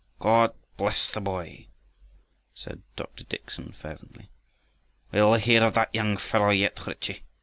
"God 0.19 0.55
bless 0.77 1.11
the 1.11 1.21
boy!" 1.21 1.67
said 2.55 2.81
Dr. 2.95 3.23
Dickson 3.23 3.71
fervently. 3.71 4.31
"We'll 5.11 5.35
hear 5.35 5.63
of 5.63 5.75
that 5.75 5.93
young 5.93 6.17
fellow 6.17 6.49
yet, 6.49 6.87
Ritchie. 6.87 7.21